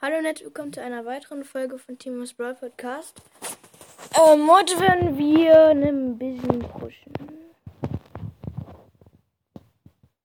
Hallo 0.00 0.18
und 0.18 0.24
herzlich 0.26 0.46
willkommen 0.46 0.72
zu 0.72 0.80
einer 0.80 1.04
weiteren 1.04 1.44
Folge 1.44 1.78
von 1.78 1.98
Timos 1.98 2.32
Brawl 2.32 2.54
Podcast. 2.54 3.20
Ähm, 4.14 4.48
heute 4.50 4.78
werden 4.80 5.18
wir 5.18 5.68
ein 5.70 6.16
bisschen 6.18 6.60
pushen. 6.60 7.12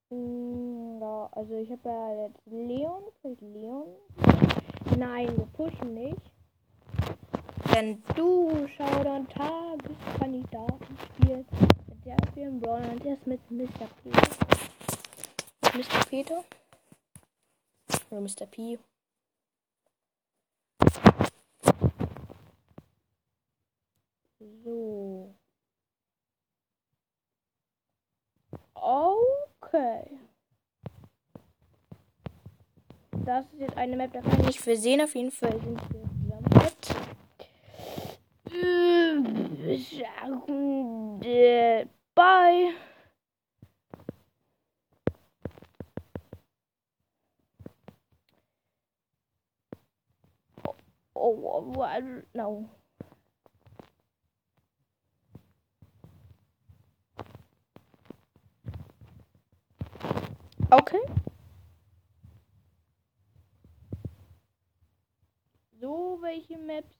Hm, 0.09 0.99
Ja, 1.01 1.29
also 1.31 1.55
ich 1.57 1.71
habe 1.71 1.81
ja 1.89 2.25
jetzt 2.28 2.39
Leon. 2.46 3.04
Vielleicht 3.21 3.41
Leon? 3.41 3.88
Nein, 4.97 5.36
wir 5.36 5.46
pushen 5.54 5.94
nicht. 5.94 6.21
Denn 7.74 8.03
du 8.15 8.67
dann 9.03 9.28
Tageskandidaten 9.29 10.97
spielen 11.15 11.46
mit 11.87 12.03
sehr 12.03 12.17
vielen 12.35 12.60
Brawlern 12.60 12.92
und 12.92 13.03
der 13.03 13.15
ist 13.15 13.26
mit 13.26 13.40
Mr. 13.49 13.87
Peter. 14.03 14.21
Mr. 15.76 16.05
Peter? 16.08 16.44
Oder 18.12 18.21
Mr. 18.21 18.45
P. 18.45 18.77
So. 24.63 25.35
Okay. 28.76 30.20
Das 33.26 33.45
ist 33.45 33.59
jetzt 33.59 33.77
eine 33.77 33.95
Map, 33.95 34.12
da 34.13 34.21
kann 34.21 34.40
ich 34.41 34.45
nicht 34.48 34.59
für 34.59 34.76
sehen. 34.76 35.02
Auf 35.02 35.16
jeden 35.16 35.31
Fall 35.31 35.59
sind 35.59 35.81
wir. 35.90 36.04
Äh, 41.26 41.85
Bye. 42.16 42.73
Oh, 51.16 51.82
I 51.82 51.99
don't 52.02 52.26
know. 52.34 52.70
Okay. 60.74 61.02
So 65.79 66.17
welche 66.19 66.57
Maps 66.57 66.95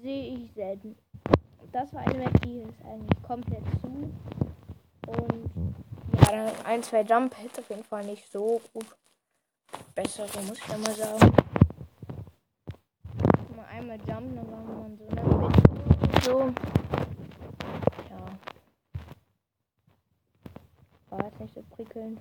sehe 0.00 0.34
ich 0.36 0.52
selten. 0.52 0.96
Das 1.72 1.92
war 1.92 2.02
eine 2.02 2.18
Map, 2.18 2.40
die 2.42 2.58
ist 2.58 2.84
eigentlich 2.84 3.22
komplett 3.24 3.64
zu. 3.80 4.12
Und 5.08 5.50
ja, 6.20 6.30
dann 6.30 6.66
ein, 6.66 6.84
zwei 6.84 7.02
Jump 7.02 7.34
Hits 7.34 7.58
auf 7.58 7.68
jeden 7.68 7.82
Fall 7.82 8.04
nicht 8.04 8.30
so 8.30 8.60
gut. 8.72 8.86
Bessere, 9.96 10.40
muss 10.42 10.58
ich 10.58 10.68
ja 10.68 10.78
mal 10.78 10.94
sagen. 10.94 11.32
Mal 13.56 13.66
einmal 13.72 13.98
jumpen, 14.06 14.36
dann 14.36 14.50
machen 14.50 14.98
wir 15.00 16.22
so. 16.22 16.30
So. 16.30 16.52
Ja. 18.08 18.38
So 21.56 21.62
prickelnd. 21.70 22.20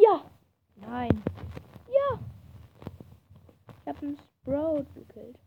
Ja! 0.00 0.24
Nein! 0.76 1.22
Ja! 1.88 2.18
Ich 3.82 3.86
hab 3.86 4.02
einen 4.02 4.16
Sprout 4.16 4.86
gekillt. 4.94 5.38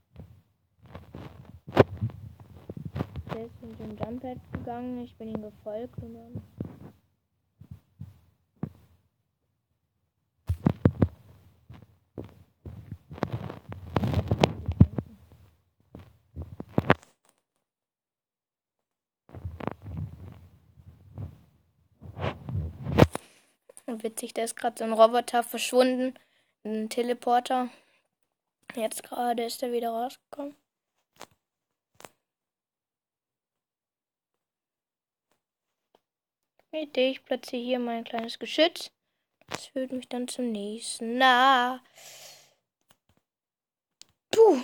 Der 3.34 3.46
ist 3.48 3.64
in 3.64 3.76
den 3.80 3.98
Jumppad 3.98 4.38
gegangen, 4.54 5.00
ich 5.00 5.18
bin 5.18 5.30
ihm 5.30 5.42
gefolgt 5.42 5.98
und 6.04 6.14
dann. 6.14 6.55
Witzig, 24.04 24.34
da 24.34 24.44
ist 24.44 24.56
gerade 24.56 24.78
so 24.78 24.84
ein 24.84 24.94
Roboter 24.94 25.44
verschwunden. 25.44 26.18
Ein 26.64 26.90
Teleporter. 26.90 27.70
Jetzt 28.76 29.04
gerade 29.04 29.44
ist 29.46 29.64
er 29.64 29.72
wieder 29.72 29.90
rausgekommen. 29.90 30.56
Idee, 36.72 37.12
ich 37.12 37.24
platziere 37.24 37.64
hier 37.64 37.80
mein 37.80 38.04
kleines 38.04 38.38
Geschütz. 38.38 38.92
Das 39.48 39.68
führt 39.68 39.92
mich 39.92 40.10
dann 40.10 40.28
zum 40.28 40.52
nächsten. 40.52 41.18
Na. 41.18 41.82
Puh. 44.32 44.62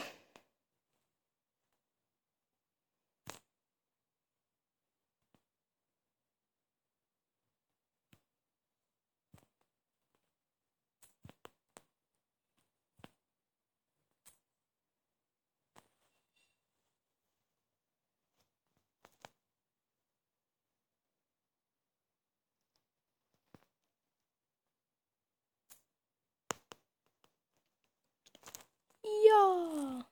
Ja. 29.03 30.05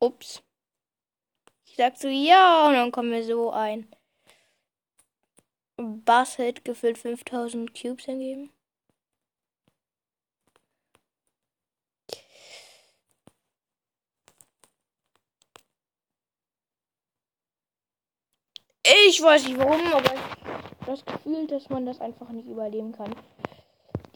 Ups. 0.00 0.42
Ich 1.64 1.76
sag 1.76 1.96
so 1.96 2.08
ja 2.08 2.68
und 2.68 2.74
dann 2.74 2.92
kommen 2.92 3.10
wir 3.12 3.24
so 3.24 3.50
ein. 3.50 3.88
Bass-Hit 5.76 6.64
gefüllt 6.64 6.98
5000 6.98 7.72
Cubes 7.74 8.08
eingeben. 8.08 8.50
Ich 19.08 19.22
weiß 19.22 19.46
nicht 19.46 19.58
warum, 19.58 19.92
aber 19.92 20.14
das 20.86 21.04
Gefühl, 21.04 21.46
dass 21.46 21.68
man 21.68 21.84
das 21.84 22.00
einfach 22.00 22.30
nicht 22.30 22.48
überleben 22.48 22.92
kann. 22.92 23.14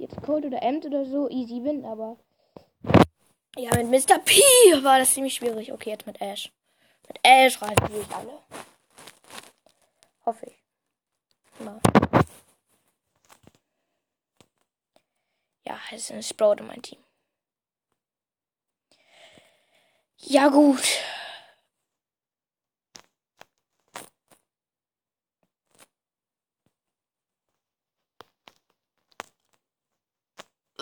Jetzt 0.03 0.21
Code 0.21 0.49
oder 0.49 0.61
Ems 0.61 0.85
oder 0.85 1.05
so, 1.05 1.31
easy 1.31 1.63
win, 1.63 1.85
aber. 1.85 2.17
Ja, 3.57 3.71
mit 3.77 3.89
Mr. 3.89 4.19
P 4.19 4.41
war 4.83 4.99
das 4.99 5.15
ziemlich 5.15 5.33
schwierig. 5.33 5.73
Okay, 5.73 5.91
jetzt 5.91 6.07
mit 6.07 6.21
Ash. 6.21 6.51
Mit 7.07 7.21
Ash 7.23 7.63
reißen 7.63 7.89
wir 7.89 8.17
alle. 8.17 8.41
Hoffe 10.27 10.47
ich. 10.47 11.65
Mal. 11.65 11.79
Ja, 15.65 15.79
es 15.93 16.03
ist 16.03 16.11
ein 16.11 16.23
Sprout 16.25 16.55
in 16.55 16.67
mein 16.67 16.83
Team. 16.83 16.99
Ja, 20.17 20.49
gut. 20.49 20.83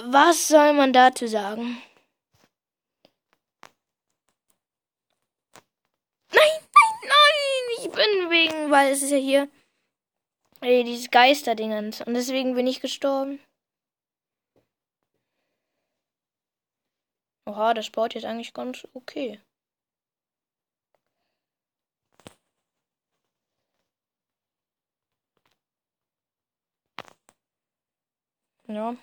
Was 0.05 0.49
soll 0.49 0.73
man 0.73 0.93
dazu 0.93 1.27
sagen? 1.27 1.83
Nein, 6.33 6.61
nein, 6.75 6.97
nein! 7.03 7.77
Ich 7.79 7.91
bin 7.91 8.31
wegen, 8.31 8.71
weil 8.71 8.93
es 8.93 9.03
ist 9.03 9.11
ja 9.11 9.19
hier 9.19 9.49
ey, 10.63 10.85
dieses 10.85 11.11
Geisterdingens 11.11 12.01
und 12.03 12.15
deswegen 12.15 12.55
bin 12.55 12.67
ich 12.67 12.81
gestorben. 12.81 13.41
Oha, 17.47 17.75
das 17.75 17.91
baut 17.91 18.15
jetzt 18.15 18.25
eigentlich 18.25 18.55
ganz 18.55 18.87
okay. 18.95 19.41
Ja. 28.69 28.97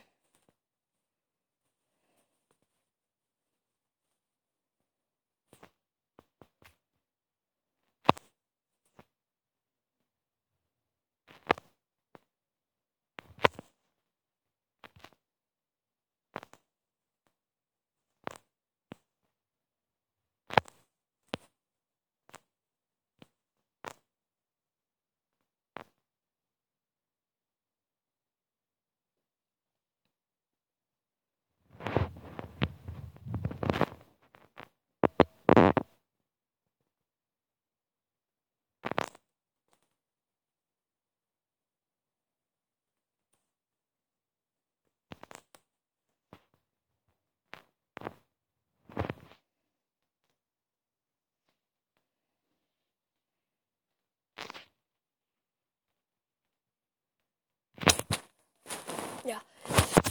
Ja. 59.28 59.42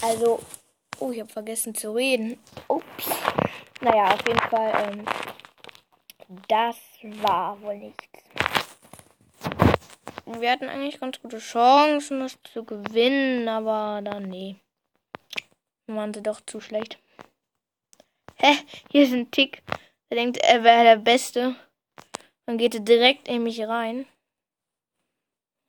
Also. 0.03 0.41
Oh, 0.99 1.11
ich 1.11 1.21
habe 1.21 1.33
vergessen 1.33 1.75
zu 1.75 1.93
reden. 1.93 2.39
Ups. 2.69 3.09
Naja, 3.81 4.15
auf 4.15 4.27
jeden 4.27 4.41
Fall. 4.41 4.89
Ähm, 4.89 5.05
das 6.49 6.77
war 7.03 7.61
wohl 7.63 7.77
nichts. 7.77 8.05
Wir 10.27 10.51
hatten 10.51 10.69
eigentlich 10.69 11.01
ganz 11.01 11.21
gute 11.23 11.39
Chancen, 11.39 12.21
das 12.21 12.39
zu 12.53 12.65
gewinnen, 12.65 13.49
aber 13.49 14.03
dann 14.03 14.25
nee. 14.25 14.57
Waren 15.87 16.13
sie 16.13 16.23
doch 16.23 16.41
zu 16.45 16.61
schlecht. 16.61 16.99
Hä? 18.37 18.57
Hier 18.91 19.05
ist 19.05 19.13
ein 19.13 19.31
Tick. 19.31 19.63
Er 20.11 20.17
denkt, 20.17 20.39
er 20.39 20.63
wäre 20.63 20.85
der 20.85 20.97
Beste. 20.97 21.57
Dann 22.45 22.59
geht 22.59 22.75
er 22.75 22.81
direkt 22.81 23.29
in 23.29 23.45
mich 23.45 23.63
rein. 23.63 24.07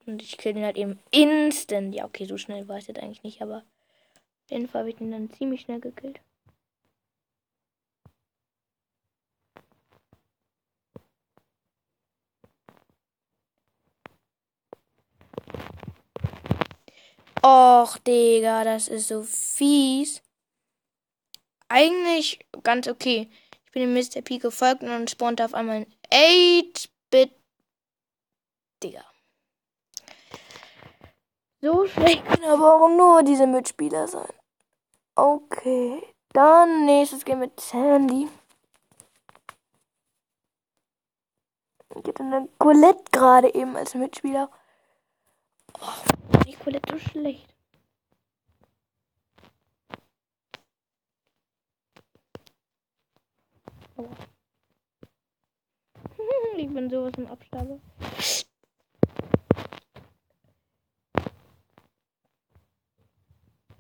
Und 0.08 0.22
ich 0.24 0.38
kill 0.38 0.56
ihn 0.56 0.64
halt 0.64 0.78
eben 0.78 1.00
instant. 1.12 1.94
Ja, 1.94 2.06
okay, 2.06 2.26
so 2.26 2.38
schnell 2.38 2.68
war 2.68 2.78
es 2.78 2.88
jetzt 2.88 3.00
eigentlich 3.00 3.24
nicht, 3.24 3.42
aber 3.42 3.58
auf 3.58 4.52
jeden 4.52 4.68
Fall 4.70 4.82
habe 4.82 4.90
ich 4.92 5.02
ihn 5.02 5.12
dann 5.12 5.30
ziemlich 5.32 5.62
schnell 5.62 5.82
gekillt. 5.82 6.22
Och, 17.44 17.98
Digga, 18.00 18.64
das 18.64 18.88
ist 18.88 19.10
so 19.10 19.24
fies. 19.24 20.22
Eigentlich 21.70 22.46
ganz 22.64 22.88
okay. 22.88 23.30
Ich 23.66 23.72
bin 23.72 23.82
dem 23.82 23.94
Mr. 23.94 24.22
P 24.22 24.38
gefolgt 24.38 24.82
und 24.82 24.90
dann 24.90 25.08
spawnte 25.08 25.46
auf 25.46 25.54
einmal 25.54 25.86
ein 25.86 25.94
8-Bit. 26.12 27.32
Digga. 28.84 29.07
So 31.60 31.88
schlecht 31.88 32.24
können 32.26 32.44
aber 32.44 32.76
auch 32.76 32.90
nur 32.90 33.24
diese 33.24 33.48
Mitspieler 33.48 34.08
sein. 34.08 34.32
Okay. 35.16 36.04
Dann 36.34 36.86
nächstes 36.86 37.26
Game 37.26 37.40
mit 37.40 37.60
Sandy. 37.60 38.28
Hatte 41.96 42.14
eine 42.20 42.48
Colette 42.60 43.04
gerade 43.12 43.54
eben 43.56 43.76
als 43.76 43.96
Mitspieler. 43.96 44.52
Oh, 45.82 46.42
die 46.46 46.54
Colette 46.54 46.94
so 46.94 47.00
schlecht. 47.00 47.48
Oh. 53.96 54.06
ich 56.58 56.72
bin 56.72 56.90
sowas 56.90 57.14
im 57.18 57.28
Abstabe. 57.28 57.80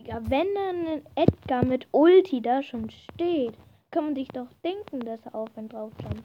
Ja, 0.07 0.21
wenn 0.29 0.55
dann 0.55 0.87
ein 0.87 1.05
Edgar 1.15 1.65
mit 1.65 1.85
Ulti 1.91 2.41
da 2.41 2.63
schon 2.63 2.89
steht, 2.89 3.57
kann 3.91 4.05
man 4.05 4.15
sich 4.15 4.29
doch 4.29 4.47
denken, 4.63 5.01
dass 5.01 5.19
er 5.25 5.35
auf 5.35 5.49
und 5.55 5.67
drauf 5.67 5.91
jumpt. 6.01 6.23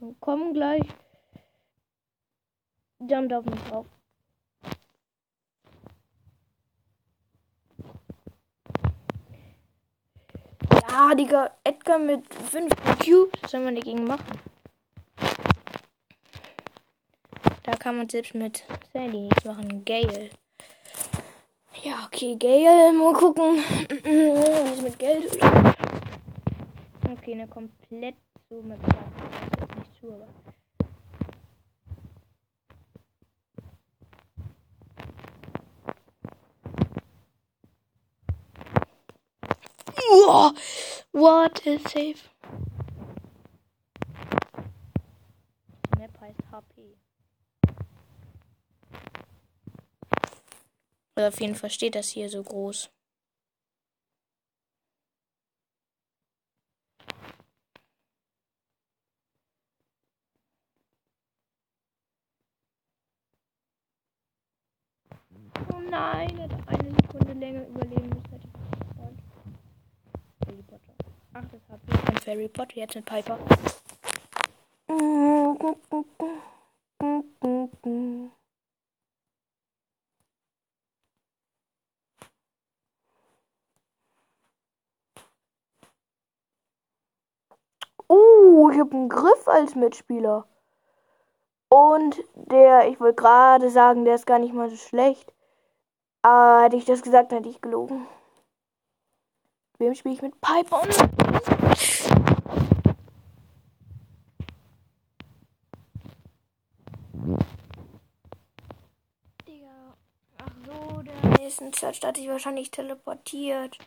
So, 0.00 0.16
kommen 0.18 0.52
gleich. 0.52 0.82
Jumpt 2.98 3.32
auf 3.32 3.44
mich 3.44 3.60
drauf. 3.62 3.86
Ja, 10.88 11.14
Digga, 11.14 11.50
Edgar 11.62 12.00
mit 12.00 12.34
5 12.34 12.74
Cubes, 12.98 13.40
was 13.40 13.52
soll 13.52 13.60
man 13.60 13.76
dagegen 13.76 14.02
machen? 14.02 14.40
Da 17.62 17.71
kann 17.82 17.96
man 17.96 18.08
selbst 18.08 18.32
mit 18.36 18.62
Sandy 18.92 19.22
nichts 19.22 19.44
machen. 19.44 19.84
Gale. 19.84 20.30
Ja, 21.82 22.06
okay, 22.06 22.36
Gale. 22.36 22.92
Mal 22.92 23.12
gucken. 23.12 23.58
Es 24.72 24.80
mit 24.80 24.96
Geld. 25.00 25.36
Okay, 27.10 27.32
eine 27.32 27.48
komplett 27.48 28.14
so 28.48 28.62
mit 28.62 28.80
Platz. 28.82 29.76
Nicht 29.78 30.00
zu, 30.00 30.12
aber. 30.12 30.28
what 41.10 41.66
is 41.66 41.82
safe? 41.82 42.28
Map 45.98 46.20
heißt 46.20 46.38
HP. 46.52 46.94
Oder 51.16 51.28
auf 51.28 51.40
jeden 51.40 51.54
Fall 51.54 51.70
steht 51.70 51.94
das 51.94 52.08
hier 52.08 52.28
so 52.30 52.42
groß. 52.42 52.90
Oh 65.70 65.80
nein, 65.80 66.38
er 66.38 66.44
hat 66.44 66.68
eine 66.68 66.94
Sekunde 66.94 67.32
länger 67.34 67.66
überleben 67.66 68.08
müssen. 68.08 68.52
Harry 70.46 70.62
Potter. 70.62 70.94
Ach, 71.34 71.44
das 71.44 71.60
hat 71.68 72.20
ich 72.20 72.26
Harry 72.26 72.48
Potter, 72.48 72.76
jetzt 72.76 72.94
mit 72.94 73.04
Piper. 73.04 73.38
Einen 88.90 89.08
Griff 89.08 89.46
als 89.46 89.76
Mitspieler. 89.76 90.46
Und 91.68 92.22
der, 92.34 92.88
ich 92.88 93.00
wollte 93.00 93.22
gerade 93.22 93.70
sagen, 93.70 94.04
der 94.04 94.16
ist 94.16 94.26
gar 94.26 94.38
nicht 94.38 94.52
mal 94.52 94.68
so 94.68 94.76
schlecht. 94.76 95.32
Aber 96.22 96.64
hätte 96.64 96.76
ich 96.76 96.84
das 96.84 97.02
gesagt, 97.02 97.32
hätte 97.32 97.48
ich 97.48 97.60
gelogen. 97.60 98.06
Wem 99.78 99.94
spiele 99.94 100.14
ich 100.14 100.22
mit 100.22 100.40
Piper? 100.40 100.82
Digga. 109.48 109.96
Ach 110.38 110.54
so, 110.66 111.02
der 111.02 111.38
nächsten 111.40 111.72
Zeit 111.72 112.04
hatte 112.04 112.20
ich 112.20 112.28
wahrscheinlich 112.28 112.70
teleportiert. 112.70 113.78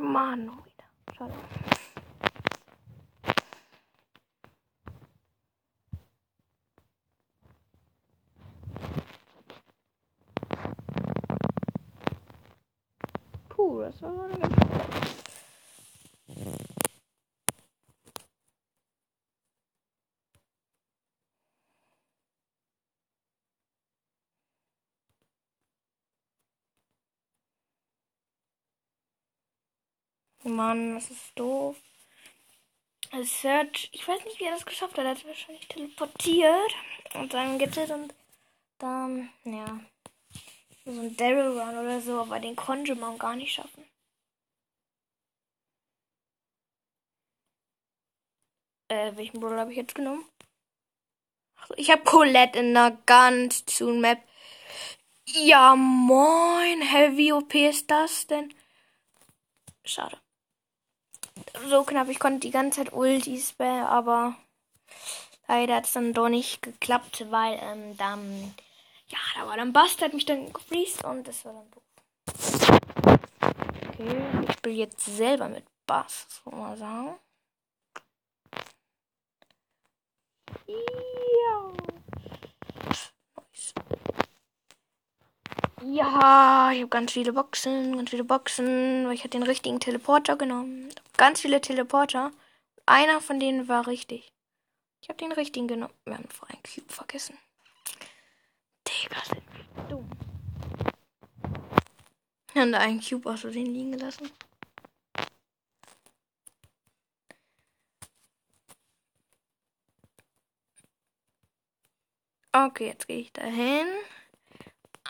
Mano, 0.00 0.52
wieder. 0.64 0.84
Schade. 1.16 1.34
Puh, 13.48 13.80
das 13.80 14.00
war 14.00 14.10
eine 14.26 14.38
ganz 14.38 14.54
Mann, 30.44 30.94
das 30.94 31.10
ist 31.10 31.32
doof. 31.34 31.76
Search, 33.12 33.88
ich 33.92 34.06
weiß 34.06 34.24
nicht, 34.24 34.38
wie 34.38 34.44
er 34.44 34.52
das 34.52 34.66
geschafft 34.66 34.98
hat. 34.98 35.04
Er 35.04 35.12
hat 35.12 35.26
wahrscheinlich 35.26 35.66
teleportiert 35.68 36.74
und 37.14 37.32
dann 37.32 37.58
Gadget 37.58 37.90
und 37.90 38.14
dann, 38.78 39.30
ja, 39.44 39.80
so 40.84 41.00
ein 41.00 41.16
Daryl 41.16 41.58
Run 41.58 41.78
oder 41.78 42.00
so, 42.00 42.20
aber 42.20 42.38
den 42.38 42.54
konnte 42.56 42.94
man 42.94 43.18
gar 43.18 43.34
nicht 43.36 43.54
schaffen. 43.54 43.84
Äh, 48.88 49.16
welchen 49.16 49.40
Brawler 49.40 49.60
habe 49.60 49.72
ich 49.72 49.78
jetzt 49.78 49.94
genommen? 49.94 50.24
Ich 51.76 51.90
habe 51.90 52.02
Colette 52.04 52.58
in 52.58 52.76
einer 52.76 52.96
ganz 53.04 53.66
zu 53.66 53.88
Map. 53.88 54.22
Ja, 55.26 55.76
moin. 55.76 56.80
Heavy 56.80 57.32
OP 57.32 57.54
ist 57.54 57.90
das 57.90 58.26
denn? 58.26 58.54
Schade 59.84 60.18
so 61.68 61.84
knapp. 61.84 62.08
Ich 62.08 62.18
konnte 62.18 62.40
die 62.40 62.50
ganze 62.50 62.84
Zeit 62.84 62.92
Ulti 62.92 63.38
spammen, 63.38 63.84
aber 63.84 64.34
leider 65.46 65.76
hat 65.76 65.86
es 65.86 65.92
dann 65.92 66.12
doch 66.12 66.28
nicht 66.28 66.62
geklappt, 66.62 67.26
weil 67.30 67.58
ähm, 67.62 67.96
dann, 67.96 68.54
ja, 69.08 69.18
da 69.36 69.46
war 69.46 69.56
dann 69.56 69.72
Bast, 69.72 70.02
hat 70.02 70.14
mich 70.14 70.26
dann 70.26 70.52
gefriest 70.52 71.04
und 71.04 71.26
das 71.26 71.44
war 71.44 71.52
dann 71.52 71.70
doof. 71.70 71.82
Okay, 73.88 74.46
ich 74.48 74.52
spiele 74.54 74.74
jetzt 74.74 75.04
selber 75.04 75.48
mit 75.48 75.64
Bass, 75.86 76.26
so 76.44 76.50
mal 76.50 76.76
sagen. 76.76 77.16
Ja. 80.66 81.72
Nice. 82.84 83.74
Ja, 85.84 86.70
ich 86.72 86.80
habe 86.80 86.88
ganz 86.88 87.12
viele 87.12 87.32
Boxen, 87.32 87.96
ganz 87.96 88.10
viele 88.10 88.24
Boxen, 88.24 89.06
weil 89.06 89.14
ich 89.14 89.20
habe 89.20 89.30
den 89.30 89.44
richtigen 89.44 89.78
Teleporter 89.78 90.36
genommen. 90.36 90.88
Ganz 91.16 91.40
viele 91.40 91.60
Teleporter. 91.60 92.32
Einer 92.86 93.20
von 93.20 93.38
denen 93.38 93.68
war 93.68 93.86
richtig. 93.86 94.32
Ich 95.00 95.08
habe 95.08 95.18
den 95.18 95.32
richtigen 95.32 95.68
genommen. 95.68 95.94
Wir 96.04 96.14
haben 96.14 96.28
vor 96.28 96.48
einen 96.50 96.62
Cube 96.62 96.92
vergessen. 96.92 97.38
Digga, 98.86 99.22
sind 99.24 99.42
wir 99.74 99.82
dumm. 99.84 100.10
Wir 102.52 102.62
haben 102.62 102.72
da 102.72 102.78
einen 102.78 103.00
Cube 103.00 103.30
aus 103.30 103.40
Versehen 103.42 103.66
liegen 103.66 103.92
gelassen. 103.92 104.30
Okay, 112.52 112.86
jetzt 112.88 113.06
gehe 113.06 113.20
ich 113.20 113.32
dahin. 113.32 113.86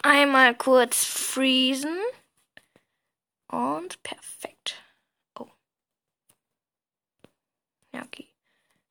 Einmal 0.03 0.55
kurz 0.55 1.05
freezen. 1.05 1.99
Und 3.49 4.03
perfekt. 4.03 4.83
Oh. 5.39 5.49
Ja, 7.93 8.03
okay. 8.03 8.29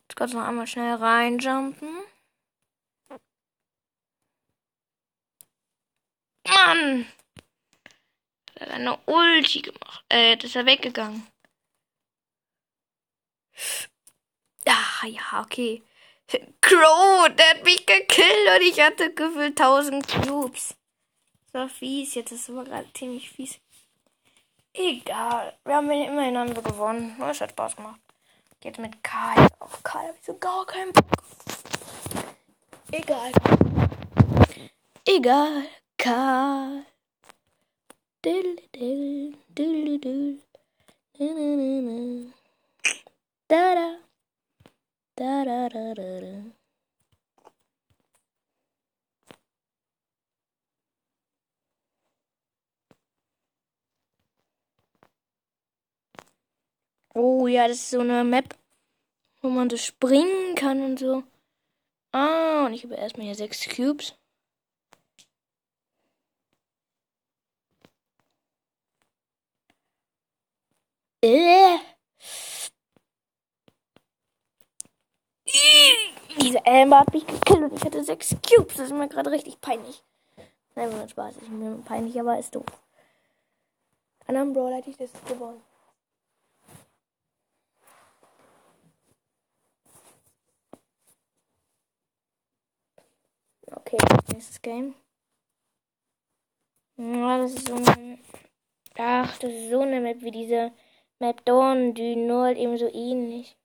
Jetzt 0.03 0.15
kurz 0.15 0.33
noch 0.33 0.43
einmal 0.43 0.67
schnell 0.67 0.95
reinjumpen. 0.95 1.89
Mann! 6.47 7.05
Hat 8.59 8.69
eine 8.69 8.97
Ulti 9.05 9.61
gemacht. 9.61 10.03
Äh, 10.09 10.31
jetzt 10.31 10.45
ist 10.45 10.55
er 10.55 10.65
weggegangen. 10.65 11.27
Ah, 14.65 15.05
ja, 15.05 15.41
okay. 15.41 15.83
Crow, 16.61 17.29
der 17.29 17.49
hat 17.51 17.63
mich 17.63 17.85
gekillt 17.85 18.49
und 18.55 18.61
ich 18.61 18.81
hatte 18.81 19.13
gefühlt 19.13 19.59
1000 19.59 20.07
Cubes. 20.07 20.75
War 21.57 21.69
fies, 21.69 22.13
jetzt 22.13 22.31
ist 22.31 22.51
aber 22.51 22.65
gerade 22.65 22.87
ziemlich 22.93 23.31
fies. 23.31 23.57
Egal, 24.75 25.57
wir 25.65 25.77
haben 25.77 25.89
immerhin 25.89 26.37
haben 26.37 26.55
wir 26.55 26.61
gewonnen. 26.61 27.19
Es 27.19 27.41
hat 27.41 27.49
Spaß 27.49 27.75
gemacht. 27.75 27.99
Jetzt 28.63 28.77
mit 28.77 29.03
Karl. 29.03 29.47
Auf 29.57 29.81
Karl 29.81 30.09
habe 30.09 30.17
ich 30.19 30.25
so 30.27 30.37
gar 30.37 30.67
keinen 30.67 30.93
Bock. 30.93 31.05
Egal. 32.91 33.31
Egal. 35.03 35.63
Karl. 35.97 36.85
Dill, 38.23 38.57
dill, 38.75 39.35
dill, 39.49 39.99
dill. 39.99 40.39
Da, 43.47 43.73
da. 43.73 43.95
Da, 45.15 45.43
da, 45.43 45.69
da, 45.69 45.93
da, 45.95 46.19
da. 46.19 46.66
Oh 57.19 57.47
ja, 57.47 57.67
das 57.67 57.77
ist 57.77 57.89
so 57.89 57.99
eine 58.01 58.23
Map, 58.23 58.55
wo 59.41 59.49
man 59.49 59.69
so 59.71 59.77
springen 59.77 60.53
kann 60.55 60.83
und 60.83 60.99
so. 60.99 61.23
Ah, 62.11 62.67
und 62.67 62.73
ich 62.73 62.83
habe 62.83 62.95
erstmal 62.95 63.25
hier 63.25 63.35
sechs 63.35 63.67
Cubes. 63.67 64.15
Äh. 71.23 71.77
Diese 76.39 76.63
Amber 76.67 76.99
hat 76.99 77.13
mich 77.13 77.25
gekillt 77.25 77.63
und 77.63 77.73
ich 77.73 77.83
hatte 77.83 78.03
sechs 78.03 78.35
Cubes. 78.47 78.75
Das 78.77 78.87
ist 78.87 78.93
mir 78.93 79.07
gerade 79.07 79.31
richtig 79.31 79.59
peinlich. 79.59 80.03
Nein, 80.75 80.93
war 80.93 81.09
Spaß. 81.09 81.35
Ich 81.41 81.49
bin 81.49 81.83
peinlich, 81.83 82.19
aber 82.19 82.37
ist 82.37 82.53
doof. 82.53 82.65
Anderen 84.27 84.53
Brawl 84.53 84.75
hätte 84.75 84.91
ich 84.91 84.97
das 84.97 85.09
gewonnen. 85.27 85.61
Okay, 93.71 93.97
nächstes 94.31 94.61
Game. 94.61 94.95
Ja, 96.97 97.37
das 97.37 97.53
ist 97.53 97.67
so 97.67 97.75
eine. 97.75 98.19
Ach, 98.97 99.37
das 99.37 99.51
ist 99.51 99.69
so 99.69 99.81
eine 99.81 99.99
Map 100.01 100.21
wie 100.21 100.31
diese 100.31 100.71
Map 101.19 101.43
Dawn, 101.45 101.93
die 101.93 102.15
nur 102.15 102.43
halt 102.43 102.57
eben 102.57 102.77
so 102.77 102.87
ähnlich. 102.93 103.57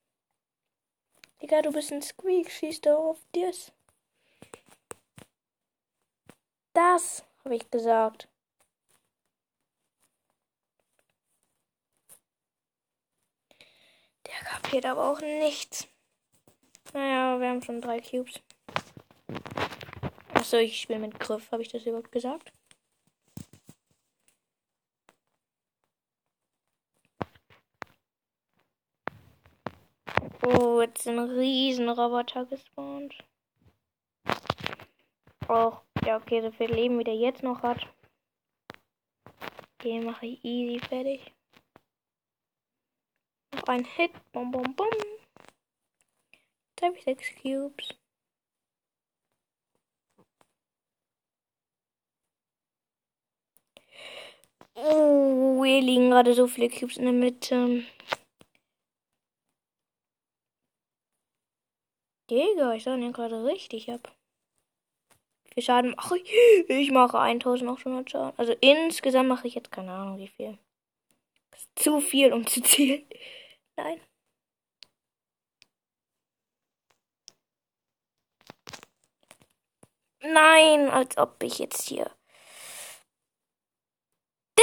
Digga, 1.41 1.61
du 1.61 1.71
bist 1.71 1.91
ein 1.91 2.01
Squeak, 2.01 2.51
schieß 2.51 2.81
doch 2.81 2.97
auf 2.97 3.19
das. 3.33 3.71
Das, 6.73 7.23
habe 7.43 7.55
ich 7.55 7.69
gesagt. 7.69 8.27
Der 14.25 14.35
kapiert 14.49 14.85
aber 14.85 15.11
auch 15.11 15.21
nichts. 15.21 15.87
Naja, 16.93 17.39
wir 17.39 17.49
haben 17.49 17.61
schon 17.61 17.81
drei 17.81 17.99
Cubes. 17.99 18.41
Achso, 20.53 20.63
ich 20.63 20.81
spiele 20.81 20.99
mit 20.99 21.19
Griff. 21.19 21.51
Habe 21.51 21.63
ich 21.63 21.69
das 21.69 21.83
überhaupt 21.83 22.11
gesagt? 22.11 22.53
Oh, 30.45 30.79
jetzt 30.79 31.05
sind 31.05 31.17
riesen 31.17 31.89
Roboter 31.89 32.45
gespawnt. 32.45 33.15
Och, 35.47 35.81
ja, 36.05 36.17
okay, 36.17 36.43
so 36.43 36.51
viel 36.51 36.71
Leben, 36.71 36.99
wie 36.99 37.03
der 37.03 37.15
jetzt 37.15 37.41
noch 37.41 37.63
hat. 37.63 37.87
Den 39.83 40.05
mache 40.05 40.27
ich 40.27 40.45
easy 40.45 40.79
fertig. 40.87 41.33
Noch 43.55 43.67
ein 43.69 43.85
Hit. 43.85 44.11
Bum, 44.31 44.51
bum, 44.51 44.75
bum. 44.75 44.87
Jetzt 46.69 46.83
habe 46.83 46.95
ich 46.95 47.03
sechs 47.05 47.33
Cubes. 47.41 48.02
Oh, 54.75 55.63
hier 55.65 55.81
liegen 55.81 56.09
gerade 56.09 56.33
so 56.33 56.47
viele 56.47 56.69
Cubes 56.69 56.97
in 56.97 57.05
der 57.05 57.13
Mitte. 57.13 57.83
Digga, 62.29 62.73
ich 62.73 62.83
sah 62.83 62.95
den 62.97 63.13
gerade 63.13 63.45
richtig 63.45 63.89
ab. 63.91 64.11
Wie 65.45 65.53
viel 65.53 65.63
Schaden 65.63 65.91
mache 65.95 66.17
ich? 66.17 66.31
Ich 66.69 66.91
mache 66.91 67.19
1800 67.19 68.09
Schaden. 68.09 68.33
Also 68.37 68.53
insgesamt 68.61 69.29
mache 69.29 69.47
ich 69.47 69.55
jetzt 69.55 69.71
keine 69.71 69.91
Ahnung 69.91 70.17
wie 70.19 70.27
viel. 70.27 70.57
Zu 71.75 72.01
viel, 72.01 72.33
um 72.33 72.45
zu 72.47 72.61
zählen. 72.61 73.03
Nein. 73.77 73.99
Nein, 80.21 80.89
als 80.89 81.17
ob 81.17 81.41
ich 81.43 81.59
jetzt 81.59 81.87
hier. 81.87 82.09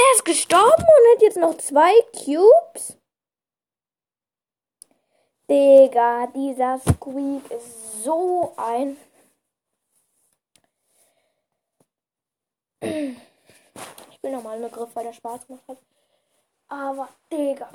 Der 0.01 0.15
ist 0.15 0.25
gestorben 0.25 0.81
und 0.81 1.15
hat 1.15 1.21
jetzt 1.21 1.37
noch 1.37 1.55
zwei 1.59 1.93
Cubes. 2.11 2.97
Digga, 5.47 6.25
dieser 6.27 6.79
Squeak 6.79 7.51
ist 7.51 8.03
so 8.03 8.51
ein. 8.57 8.97
Ich 12.81 14.23
will 14.23 14.31
nochmal 14.31 14.55
einen 14.57 14.71
Griff, 14.71 14.89
weil 14.95 15.03
der 15.03 15.13
Spaß 15.13 15.45
gemacht 15.45 15.67
hat. 15.67 15.77
Aber, 16.67 17.09
Digga. 17.31 17.69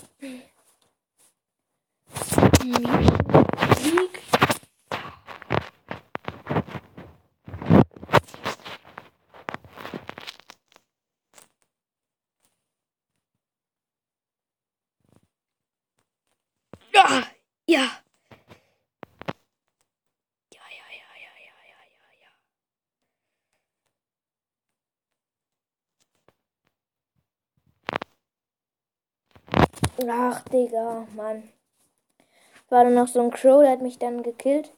Sieg. 3.79 4.23
Ja, 16.97 17.23
ja. 17.69 17.83
Ja, 20.55 20.65
ja, 20.79 20.87
ja, 20.91 21.09
ja, 21.25 21.33
ja, 21.45 21.55
ja, 21.71 21.81
ja, 21.93 22.11
ja. 29.83 29.86
Ach, 30.05 30.43
Digga, 30.51 31.07
Mann. 31.15 31.43
War 32.69 32.85
da 32.85 32.91
noch 32.91 33.09
so 33.09 33.21
ein 33.21 33.31
Crow, 33.31 33.63
der 33.63 33.73
hat 33.73 33.81
mich 33.81 33.99
dann 33.99 34.23
gekillt. 34.23 34.73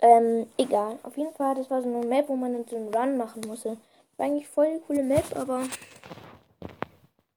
Ähm, 0.00 0.46
egal. 0.56 0.98
Auf 1.04 1.16
jeden 1.16 1.32
Fall, 1.32 1.54
das 1.54 1.70
war 1.70 1.80
so 1.80 1.88
eine 1.88 2.04
Map, 2.04 2.28
wo 2.28 2.34
man 2.34 2.52
dann 2.52 2.66
so 2.66 2.76
einen 2.76 2.92
Run 2.92 3.16
machen 3.16 3.42
musste. 3.46 3.76
War 4.16 4.26
eigentlich 4.26 4.48
voll 4.48 4.74
die 4.74 4.80
coole 4.80 5.04
Map, 5.04 5.24
aber. 5.36 5.62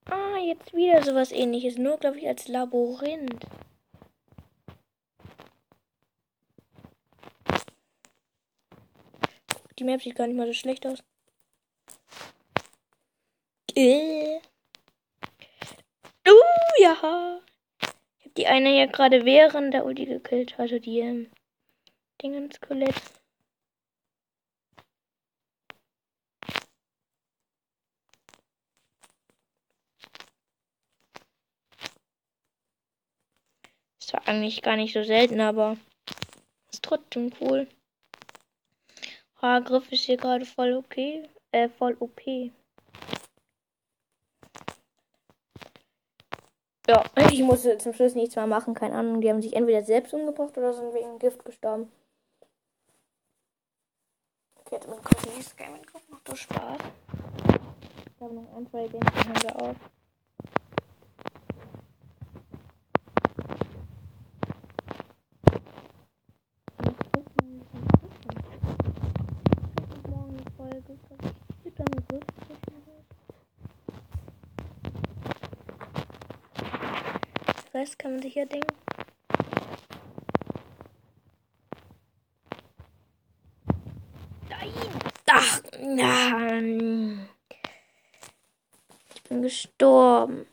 Ah, 0.10 0.38
jetzt 0.44 0.74
wieder 0.74 1.04
sowas 1.04 1.32
ähnliches. 1.32 1.78
Nur, 1.78 1.98
glaube 1.98 2.18
ich, 2.18 2.28
als 2.28 2.48
Labyrinth. 2.48 3.46
Die 9.78 9.84
Map 9.84 10.02
sieht 10.02 10.16
gar 10.16 10.26
nicht 10.26 10.38
mal 10.38 10.48
so 10.48 10.54
schlecht 10.54 10.88
aus. 10.88 11.04
Äh. 13.76 14.15
Ja. 17.06 17.40
Ich 18.18 18.26
habe 18.26 18.34
die 18.36 18.48
eine 18.48 18.70
hier 18.70 18.88
gerade 18.88 19.26
während 19.26 19.74
der 19.76 19.86
Ulti 19.86 20.06
gekillt. 20.06 20.60
Also 20.60 20.80
die 20.80 21.00
ähm, 21.02 21.32
Dingens-Skelett. 22.22 22.96
Ist 34.00 34.10
zwar 34.10 34.28
eigentlich 34.28 34.64
gar 34.64 34.76
nicht 34.76 34.94
so 34.94 35.04
selten, 35.04 35.42
aber 35.42 35.78
ist 36.72 36.84
trotzdem 36.84 37.32
cool. 37.40 37.68
Haargriff 39.36 39.92
ist 39.92 40.06
hier 40.06 40.18
gerade 40.18 40.46
voll 40.46 40.74
okay. 40.74 41.30
Äh, 41.52 41.70
voll 41.70 41.96
OP. 42.00 42.20
Ja, 46.88 47.04
ich 47.32 47.42
musste 47.42 47.80
zum 47.80 47.94
Schluss 47.94 48.14
nichts 48.14 48.36
mehr 48.36 48.46
machen. 48.46 48.76
Keine 48.76 48.96
Ahnung, 48.96 49.20
die 49.20 49.30
haben 49.30 49.42
sich 49.42 49.56
entweder 49.56 49.82
selbst 49.84 50.14
umgebracht 50.14 50.56
oder 50.56 50.72
sind 50.72 50.94
wegen 50.94 51.18
Gift 51.18 51.44
gestorben. 51.44 51.92
Okay, 54.58 54.80
mit 54.88 55.00
Cookies 55.00 55.56
Gaming 55.56 55.82
Group 55.82 56.04
macht 56.10 56.30
doch 56.30 56.36
Spaß. 56.36 56.78
Ich 58.16 58.22
habe 58.22 58.36
noch 58.36 58.56
ein, 58.56 58.68
zwei 58.68 58.88
Games, 58.88 59.12
haben 59.16 59.44
wir 59.44 59.62
auf. 59.62 59.76
Morgen 70.08 70.38
Folge. 70.56 71.00
Ich 71.64 71.74
dann 71.74 71.86
gewusst. 71.86 72.36
Was 77.86 78.00
kann 78.00 78.14
man 78.14 78.22
sich 78.24 78.34
ja 78.34 78.46
denken? 78.46 78.76
Nein! 84.50 84.74
Ach, 85.30 85.62
nein! 85.80 87.30
Ich 89.14 89.24
bin 89.26 89.44
gestorben. 89.44 90.48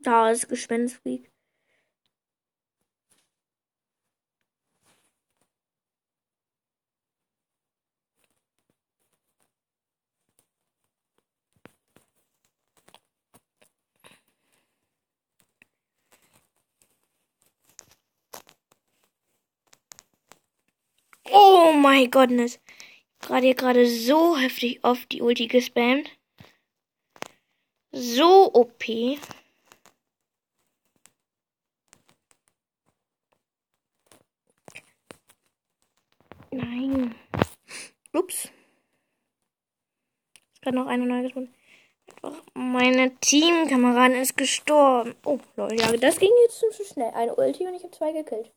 Da 0.00 0.30
ist 0.30 0.46
Gespenstweek. 0.46 1.32
Mein 21.96 22.10
Gottness. 22.10 22.60
Gerade 23.20 23.54
gerade 23.54 23.86
so 23.86 24.36
heftig 24.36 24.84
auf 24.84 25.06
die 25.06 25.22
Ulti 25.22 25.46
gespammt. 25.46 26.10
So 27.90 28.52
OP. 28.52 28.84
Nein. 36.50 37.14
Ups. 38.12 38.50
Es 40.60 40.72
noch 40.74 40.88
eine 40.88 41.06
neue 41.06 41.22
gefunden. 41.22 41.54
Meine 42.52 43.16
Teamkameradin 43.20 44.20
ist 44.20 44.36
gestorben. 44.36 45.14
Oh, 45.24 45.38
Leute, 45.56 45.98
das 45.98 46.18
ging 46.18 46.32
jetzt 46.42 46.58
zu 46.58 46.84
schnell. 46.84 47.12
Eine 47.14 47.34
Ulti 47.36 47.66
und 47.66 47.74
ich 47.74 47.84
habe 47.84 47.92
zwei 47.92 48.12
gekillt. 48.12 48.52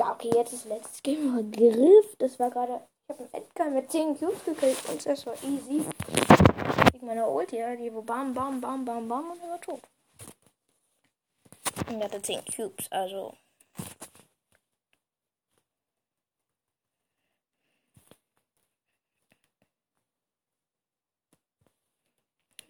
Ja, 0.00 0.12
okay, 0.12 0.30
jetzt 0.34 0.54
ist 0.54 0.64
letztes 0.64 1.02
Game 1.02 1.52
Griff. 1.52 2.16
Das 2.18 2.38
war 2.38 2.50
gerade. 2.50 2.80
Ich 3.06 3.18
habe 3.18 3.28
einen 3.34 3.44
Edgar 3.44 3.70
mit 3.70 3.90
10 3.90 4.18
Cubes 4.18 4.42
gekillt 4.46 4.78
und 4.88 5.04
das 5.04 5.26
war 5.26 5.34
easy. 5.44 5.84
Gegen 6.92 7.06
meine 7.06 7.28
Ulti, 7.28 7.58
ja, 7.58 7.76
die 7.76 7.92
wo 7.92 8.00
bam, 8.00 8.32
bam, 8.32 8.62
bam, 8.62 8.82
bam, 8.82 9.06
bam 9.06 9.30
und 9.30 9.42
er 9.42 9.50
war 9.50 9.60
tot. 9.60 9.82
Und 11.88 12.00
er 12.00 12.04
hatte 12.04 12.22
10 12.22 12.42
Cubes, 12.46 12.90
also. 12.90 13.34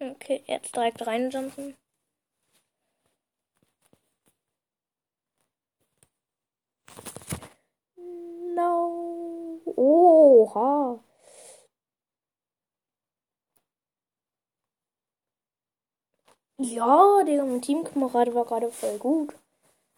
Okay, 0.01 0.43
jetzt 0.47 0.75
direkt 0.75 1.07
reinjumpen. 1.07 1.77
No. 8.55 9.61
Oha. 9.75 10.99
Ja, 16.57 17.23
der 17.25 17.61
Teamkamerad 17.61 18.33
war 18.35 18.45
gerade 18.45 18.71
voll 18.71 18.97
gut. 18.99 19.33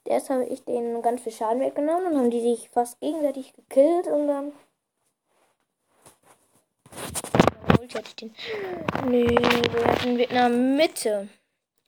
Erst 0.06 0.30
habe 0.30 0.46
ich 0.46 0.63
denen 0.63 1.02
ganz 1.02 1.22
viel 1.22 1.32
Schaden 1.32 1.62
weggenommen 1.62 2.08
und 2.08 2.18
haben 2.18 2.32
die 2.32 2.42
sich 2.42 2.70
fast 2.70 3.00
gegenseitig 3.00 3.54
gekillt 3.54 4.08
und 4.08 4.28
dann. 4.28 4.52
Den. 8.20 8.34
Nee, 9.08 9.28
wir 9.28 9.86
hatten 9.86 10.18
Vietnam 10.18 10.76
Mitte. 10.78 11.28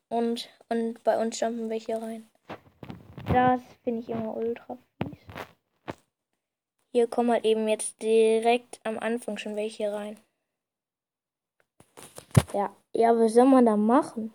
Und, 0.08 0.48
und 0.68 1.02
bei 1.04 1.20
uns 1.20 1.40
jumpen 1.40 1.70
welche 1.70 2.00
rein. 2.00 2.28
Das 3.32 3.60
finde 3.82 4.02
ich 4.02 4.08
immer 4.08 4.36
ultra. 4.36 4.78
Hier 6.96 7.08
kommen 7.08 7.30
halt 7.30 7.44
eben 7.44 7.68
jetzt 7.68 8.00
direkt 8.00 8.80
am 8.82 8.98
Anfang 8.98 9.36
schon 9.36 9.54
welche 9.54 9.92
rein. 9.92 10.18
Ja, 12.54 12.74
ja, 12.94 13.14
was 13.14 13.34
soll 13.34 13.44
man 13.44 13.66
da 13.66 13.76
machen? 13.76 14.32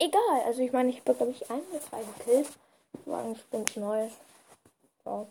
Egal, 0.00 0.40
also 0.44 0.60
ich 0.60 0.72
meine, 0.72 0.88
ich 0.88 0.98
habe 0.98 1.14
glaube 1.14 1.30
ich 1.30 1.48
ein 1.48 1.60
oder 1.70 1.80
zwei 1.80 2.02
gekillt. 2.02 2.48
Eigentlich 3.06 3.50
ganz 3.52 3.76
neu. 3.76 4.08
Ja. 5.06 5.26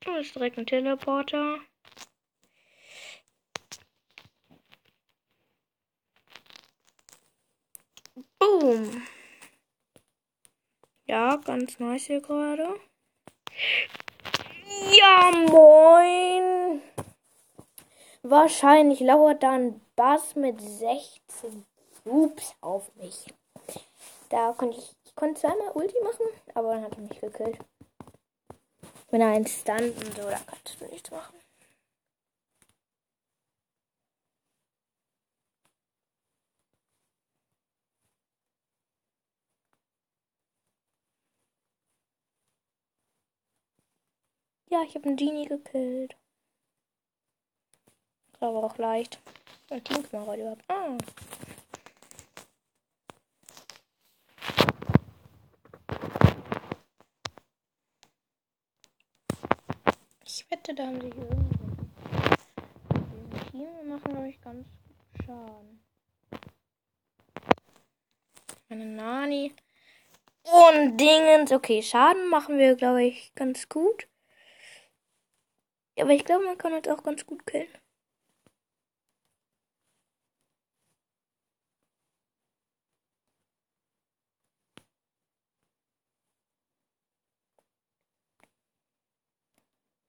Da 0.00 0.18
ist 0.18 0.34
direkt 0.34 0.58
ein 0.58 0.66
Teleporter. 0.66 1.58
Boom. 8.44 9.02
Ja, 11.06 11.36
ganz 11.36 11.78
nice 11.78 12.04
hier 12.04 12.20
gerade. 12.20 12.78
Ja, 14.98 15.30
moin. 15.48 16.82
Wahrscheinlich 18.22 19.00
lauert 19.00 19.42
dann 19.42 19.80
Bass 19.96 20.34
mit 20.34 20.60
16 20.60 21.64
Cubes 22.02 22.54
auf 22.60 22.94
mich. 22.96 23.32
Da 24.28 24.52
konnte 24.52 24.78
ich, 24.78 24.92
ich 25.04 25.14
konnte 25.14 25.40
zweimal 25.40 25.70
Ulti 25.72 25.96
machen, 26.02 26.26
aber 26.54 26.74
dann 26.74 26.84
hat 26.84 26.96
er 26.96 27.02
mich 27.02 27.20
gekillt. 27.20 27.58
Wenn 29.10 29.20
er 29.22 29.28
einen 29.28 29.46
Stun 29.46 29.90
und 29.90 30.16
so, 30.16 30.22
da 30.22 30.40
kannst 30.46 30.80
du 30.80 30.86
nichts 30.86 31.10
machen. 31.10 31.43
Ja, 44.74 44.82
ich 44.82 44.96
habe 44.96 45.06
einen 45.06 45.16
Genie 45.16 45.46
gekillt. 45.46 46.16
Aber 48.40 48.64
auch 48.64 48.76
leicht. 48.76 49.20
Und 49.70 49.84
Teamkamera 49.84 50.36
überhaupt. 50.36 50.64
Ah. 50.66 50.98
Ich 60.24 60.50
wette, 60.50 60.74
da 60.74 60.86
haben 60.86 61.00
sie 61.00 61.12
hier 61.12 61.22
irgendwo. 61.22 61.84
Team 63.52 63.88
machen, 63.88 64.26
ich, 64.26 64.40
ganz 64.40 64.66
Schaden. 65.24 65.84
Meine 68.68 68.86
Nani. 68.86 69.54
Und 70.42 70.96
Dingens. 70.96 71.52
Okay, 71.52 71.80
Schaden 71.80 72.28
machen 72.28 72.58
wir, 72.58 72.74
glaube 72.74 73.04
ich, 73.04 73.32
ganz 73.36 73.68
gut. 73.68 74.08
Ja, 75.96 76.04
aber 76.04 76.12
ich 76.14 76.24
glaube, 76.24 76.44
man 76.44 76.56
kann 76.58 76.72
uns 76.72 76.86
auch 76.88 77.02
ganz 77.02 77.26
gut 77.26 77.46
killen. 77.46 77.66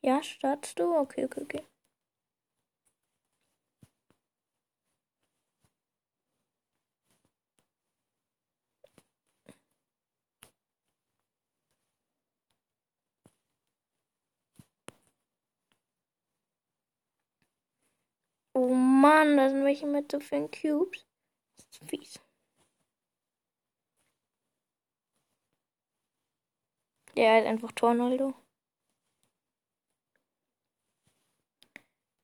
Ja, 0.01 0.23
startest 0.23 0.79
du? 0.79 0.95
Okay, 0.95 1.25
okay, 1.25 1.41
okay. 1.43 1.65
Sind 19.49 19.63
welche 19.63 19.85
mit 19.87 20.11
so 20.11 20.19
vielen 20.19 20.49
Cubes. 20.51 21.05
Ist 21.57 21.79
fies. 21.87 22.19
Der 27.15 27.37
hat 27.37 27.45
einfach 27.45 27.71
Tornado. 27.71 28.33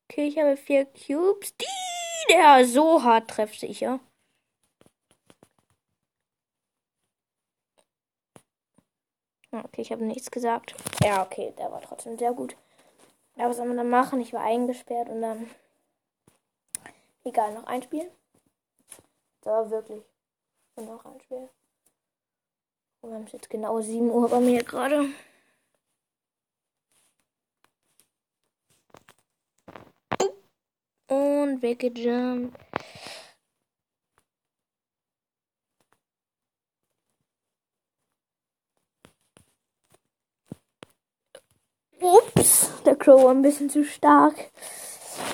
Okay, 0.09 0.27
ich 0.27 0.37
habe 0.37 0.57
vier 0.57 0.85
Cubes. 0.85 1.55
Die, 1.55 1.65
der 2.29 2.65
so 2.65 3.01
hart 3.03 3.29
treffsicher. 3.29 3.99
Okay, 9.53 9.81
ich 9.81 9.91
habe 9.91 10.03
nichts 10.05 10.31
gesagt. 10.31 10.75
Ja, 11.03 11.23
okay, 11.25 11.53
der 11.57 11.71
war 11.71 11.81
trotzdem 11.81 12.17
sehr 12.17 12.33
gut. 12.33 12.55
Ja, 13.35 13.49
was 13.49 13.57
soll 13.57 13.67
man 13.67 13.77
dann 13.77 13.89
machen? 13.89 14.21
Ich 14.21 14.33
war 14.33 14.43
eingesperrt 14.43 15.09
und 15.09 15.21
dann. 15.21 15.49
Egal, 17.23 17.53
noch 17.53 17.65
ein 17.65 17.83
Spiel. 17.83 18.11
Das 19.41 19.53
war 19.53 19.69
wirklich. 19.71 20.03
Und 20.75 20.85
noch 20.85 21.05
ein 21.05 21.19
Spiel. 21.21 21.49
Und 23.01 23.09
wir 23.09 23.15
haben 23.15 23.25
es 23.25 23.31
jetzt 23.31 23.49
genau 23.49 23.79
7 23.81 24.09
Uhr 24.09 24.29
bei 24.29 24.39
mir 24.39 24.63
gerade. 24.63 25.09
Und 31.07 31.61
weggejumpt. 31.61 32.57
Ups, 41.99 42.71
der 42.83 42.95
Crow 42.95 43.23
war 43.23 43.31
ein 43.31 43.41
bisschen 43.43 43.69
zu 43.69 43.83
stark. 43.85 44.51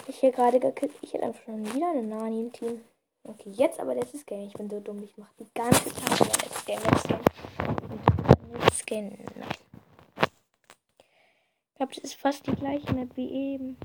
Ich 0.10 0.20
hier 0.20 0.32
gerade 0.32 0.60
gekillt. 0.60 0.94
Ich 1.02 1.14
hätte 1.14 1.26
einfach 1.26 1.44
schon 1.44 1.66
wieder 1.74 1.92
eine 1.92 2.02
Nani 2.02 2.40
im 2.40 2.54
Team. 2.54 2.82
Okay, 3.24 3.50
jetzt 3.50 3.78
aber 3.80 3.94
letztes 3.94 4.26
Game. 4.26 4.48
Ich 4.48 4.54
bin 4.54 4.70
so 4.70 4.80
dumm. 4.80 5.04
Ich 5.04 5.18
mache 5.18 5.34
die 5.38 5.48
ganze 5.54 5.94
Zeit 5.94 6.20
letztes 6.20 6.66
Game. 6.66 6.80
Letztes 6.82 7.04
Game. 7.04 7.20
Letztes 8.54 8.86
Game. 8.86 9.10
Nein. 9.10 9.50
Ich 11.70 11.76
glaube, 11.76 11.94
das 11.94 12.04
ist 12.06 12.16
fast 12.16 12.48
die 12.48 12.56
gleiche 12.56 12.94
Map 12.94 13.10
wie 13.16 13.30
eben. 13.30 13.78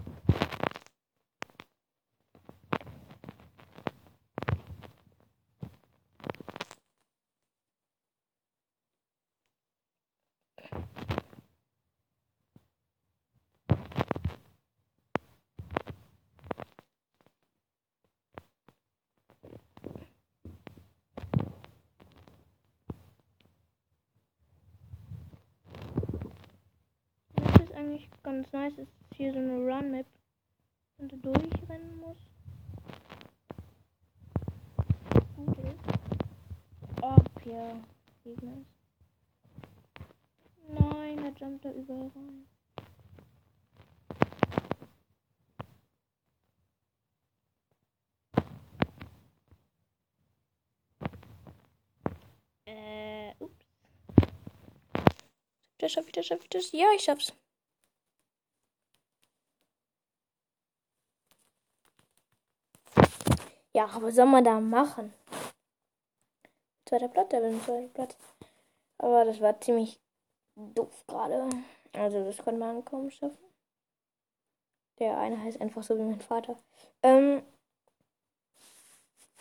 eigentlich 27.82 28.08
ganz 28.22 28.52
nice. 28.52 28.72
Es 28.74 28.88
ist 28.88 29.16
hier 29.16 29.32
so 29.32 29.38
eine 29.38 29.56
Run-Map, 29.56 30.06
wenn 30.98 31.08
du 31.08 31.16
durchrennen 31.18 31.98
musst. 31.98 32.30
Gut 35.36 35.58
ist. 35.58 37.02
Ob 37.02 37.46
ja 37.46 37.76
Gegner 38.24 38.52
ist. 38.58 38.72
Nein, 40.68 41.18
er 41.18 41.32
jumpt 41.32 41.64
da 41.64 41.72
überall 41.72 42.10
rein. 42.14 42.46
Äh, 52.64 53.34
ups. 53.40 53.66
Das 55.82 55.90
schaff 55.90 56.06
ich, 56.06 56.12
das 56.12 56.26
schaff 56.26 56.38
ich, 56.40 56.48
das. 56.48 56.70
Ja, 56.70 56.86
ich 56.94 57.02
schaff's. 57.02 57.32
Ja, 63.72 63.90
was 64.00 64.14
soll 64.14 64.26
man 64.26 64.44
da 64.44 64.60
machen? 64.60 65.12
Zweiter 66.84 67.08
Platz, 67.08 67.30
der 67.30 67.40
bin 67.40 67.60
zweiter 67.60 67.88
Platz. 67.88 68.16
Aber 68.98 69.24
das 69.24 69.40
war 69.40 69.60
ziemlich 69.60 69.98
doof 70.54 71.04
gerade. 71.08 71.48
Also 71.94 72.24
das 72.24 72.38
konnte 72.38 72.60
man 72.60 72.84
kaum 72.84 73.10
schaffen. 73.10 73.44
Der 75.00 75.18
eine 75.18 75.42
heißt 75.42 75.60
einfach 75.60 75.82
so 75.82 75.98
wie 75.98 76.02
mein 76.02 76.20
Vater. 76.20 76.56
Ähm 77.02 77.42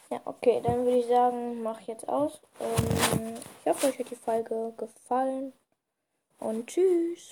ja, 0.10 0.20
okay, 0.26 0.60
dann 0.64 0.86
würde 0.86 0.98
ich 0.98 1.06
sagen, 1.06 1.62
mach 1.62 1.82
ich 1.82 1.88
jetzt 1.88 2.10
aus. 2.10 2.42
Ähm 2.60 3.36
ich 3.60 3.68
hoffe, 3.68 3.90
euch 3.90 4.00
hat 4.00 4.10
die 4.10 4.16
Folge 4.16 4.74
gefallen. 4.76 5.54
Und 6.42 6.66
tschüss. 6.66 7.30